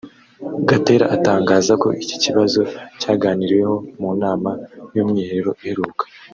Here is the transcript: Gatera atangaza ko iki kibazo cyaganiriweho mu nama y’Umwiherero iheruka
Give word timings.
Gatera 0.67 1.05
atangaza 1.15 1.73
ko 1.81 1.87
iki 2.03 2.15
kibazo 2.23 2.61
cyaganiriweho 3.01 3.75
mu 3.99 4.09
nama 4.21 4.51
y’Umwiherero 4.95 5.51
iheruka 5.63 6.03